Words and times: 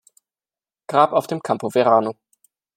Grab 0.87 1.11
auf 1.13 1.27
dem 1.27 1.41
Campo 1.43 1.69
Verano. 1.75 2.15